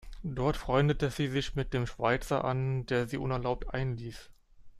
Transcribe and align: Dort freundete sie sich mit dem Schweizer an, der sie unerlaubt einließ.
Dort 0.23 0.57
freundete 0.57 1.11
sie 1.11 1.27
sich 1.27 1.53
mit 1.53 1.75
dem 1.75 1.85
Schweizer 1.85 2.43
an, 2.43 2.87
der 2.87 3.05
sie 3.07 3.17
unerlaubt 3.17 3.71
einließ. 3.71 4.31